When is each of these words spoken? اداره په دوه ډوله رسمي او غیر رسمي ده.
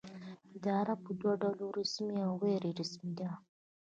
اداره 0.55 0.93
په 1.03 1.09
دوه 1.19 1.33
ډوله 1.41 1.67
رسمي 1.77 2.17
او 2.27 2.33
غیر 2.43 2.61
رسمي 2.79 3.11
ده. 3.19 3.29